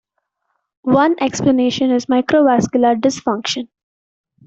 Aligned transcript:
One 0.95 1.15
explanation 1.21 1.91
is 1.91 2.07
microvascular 2.07 2.99
dysfunction. 2.99 3.67